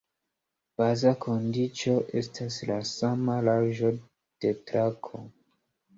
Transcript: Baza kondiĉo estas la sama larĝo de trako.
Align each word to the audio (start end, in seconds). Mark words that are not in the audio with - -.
Baza 0.81 1.09
kondiĉo 1.25 1.93
estas 2.21 2.57
la 2.71 2.77
sama 2.95 3.39
larĝo 3.49 3.95
de 4.47 4.59
trako. 4.71 5.27